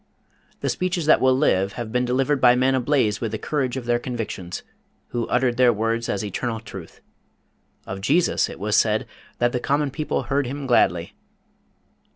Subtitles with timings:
[0.61, 3.85] The speeches that will live have been delivered by men ablaze with the courage of
[3.85, 4.63] their convictions,
[5.09, 7.01] who uttered their words as eternal truth.
[7.85, 9.05] Of Jesus it was said
[9.37, 11.13] that "the common people heard Him gladly."